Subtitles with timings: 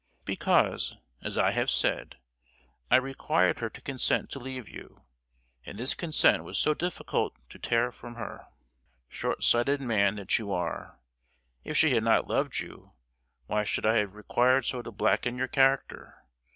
[0.25, 2.17] Because, as I have said,
[2.89, 5.03] I required her to consent to leave you,
[5.63, 8.47] and this consent was so difficult to tear from her!
[9.07, 10.97] Short sighted man that you are!
[11.63, 12.93] If she had not loved you,
[13.45, 16.25] why should I have required so to blacken your character?